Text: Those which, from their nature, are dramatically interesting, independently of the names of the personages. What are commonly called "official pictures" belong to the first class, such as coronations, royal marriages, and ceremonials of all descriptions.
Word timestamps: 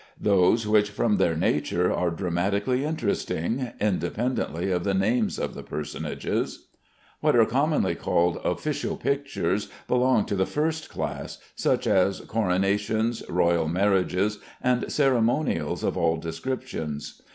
Those 0.19 0.65
which, 0.67 0.89
from 0.89 1.17
their 1.17 1.35
nature, 1.35 1.93
are 1.93 2.09
dramatically 2.09 2.83
interesting, 2.83 3.71
independently 3.79 4.71
of 4.71 4.83
the 4.83 4.95
names 4.95 5.37
of 5.37 5.53
the 5.53 5.61
personages. 5.61 6.65
What 7.19 7.35
are 7.35 7.45
commonly 7.45 7.93
called 7.93 8.41
"official 8.43 8.97
pictures" 8.97 9.69
belong 9.87 10.25
to 10.25 10.35
the 10.35 10.47
first 10.47 10.89
class, 10.89 11.37
such 11.55 11.85
as 11.85 12.21
coronations, 12.21 13.21
royal 13.29 13.67
marriages, 13.67 14.39
and 14.59 14.91
ceremonials 14.91 15.83
of 15.83 15.95
all 15.95 16.17
descriptions. 16.17 17.21